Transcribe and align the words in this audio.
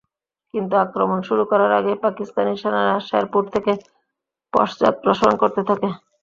কিন্তু 0.53 0.73
আক্রমণ 0.77 1.19
শুরু 1.27 1.43
করার 1.51 1.71
আগেই 1.79 1.97
পাকিস্তানি 2.05 2.53
সেনারা 2.61 2.95
শেরপুর 3.07 3.43
থেকে 3.53 3.71
পশ্চাদপসরণ 4.53 5.35
করতে 5.41 5.61
থাকে। 5.69 5.87